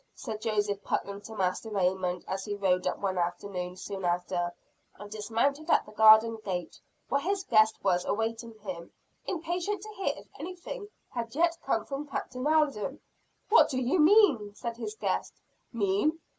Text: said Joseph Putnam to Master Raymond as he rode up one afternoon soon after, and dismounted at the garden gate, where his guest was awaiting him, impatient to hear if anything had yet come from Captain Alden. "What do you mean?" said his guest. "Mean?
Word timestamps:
said 0.15 0.41
Joseph 0.41 0.81
Putnam 0.83 1.21
to 1.21 1.35
Master 1.35 1.69
Raymond 1.69 2.25
as 2.27 2.43
he 2.43 2.55
rode 2.55 2.87
up 2.87 2.97
one 2.97 3.19
afternoon 3.19 3.77
soon 3.77 4.03
after, 4.03 4.51
and 4.97 5.11
dismounted 5.11 5.69
at 5.69 5.85
the 5.85 5.91
garden 5.91 6.39
gate, 6.43 6.79
where 7.07 7.21
his 7.21 7.43
guest 7.43 7.77
was 7.83 8.03
awaiting 8.05 8.55
him, 8.61 8.91
impatient 9.27 9.83
to 9.83 9.89
hear 9.89 10.13
if 10.17 10.27
anything 10.39 10.87
had 11.11 11.35
yet 11.35 11.55
come 11.63 11.85
from 11.85 12.07
Captain 12.07 12.47
Alden. 12.47 12.99
"What 13.49 13.69
do 13.69 13.79
you 13.79 13.99
mean?" 13.99 14.55
said 14.55 14.75
his 14.77 14.95
guest. 14.95 15.35
"Mean? 15.71 16.19